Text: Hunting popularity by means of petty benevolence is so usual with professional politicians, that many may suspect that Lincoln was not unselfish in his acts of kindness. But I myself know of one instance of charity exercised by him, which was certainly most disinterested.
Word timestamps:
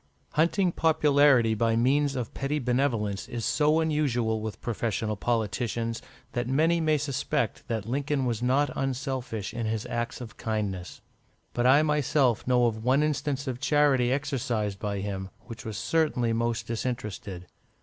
Hunting 0.31 0.71
popularity 0.71 1.53
by 1.53 1.75
means 1.75 2.15
of 2.15 2.33
petty 2.33 2.57
benevolence 2.57 3.27
is 3.27 3.45
so 3.45 3.79
usual 3.83 4.41
with 4.41 4.59
professional 4.59 5.15
politicians, 5.15 6.01
that 6.31 6.47
many 6.47 6.81
may 6.81 6.97
suspect 6.97 7.67
that 7.67 7.85
Lincoln 7.85 8.25
was 8.25 8.41
not 8.41 8.71
unselfish 8.75 9.53
in 9.53 9.67
his 9.67 9.85
acts 9.85 10.19
of 10.19 10.37
kindness. 10.37 11.01
But 11.53 11.67
I 11.67 11.83
myself 11.83 12.47
know 12.47 12.65
of 12.65 12.83
one 12.83 13.03
instance 13.03 13.45
of 13.45 13.59
charity 13.59 14.11
exercised 14.11 14.79
by 14.79 15.01
him, 15.01 15.29
which 15.41 15.65
was 15.65 15.77
certainly 15.77 16.33
most 16.33 16.65
disinterested. 16.65 17.45